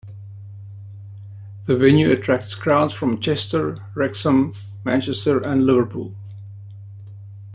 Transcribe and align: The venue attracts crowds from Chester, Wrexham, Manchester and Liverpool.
The 1.67 1.77
venue 1.77 2.09
attracts 2.09 2.55
crowds 2.55 2.95
from 2.95 3.19
Chester, 3.19 3.77
Wrexham, 3.93 4.55
Manchester 4.83 5.37
and 5.39 5.67
Liverpool. 5.67 6.15